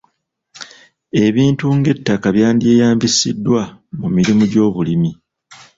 Ebintu 1.25 1.65
ng'ettaka 1.77 2.27
byandyeyambisiddwa 2.35 3.61
mu 3.99 4.07
mirimu 4.15 4.43
gy'obulimi. 4.51 5.11